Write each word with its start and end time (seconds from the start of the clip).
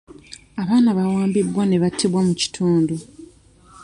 Abaana 0.61 0.89
bawambibwa 0.97 1.63
ne 1.67 1.77
battibwa 1.83 2.19
mu 2.27 2.33
kitundu. 2.41 2.93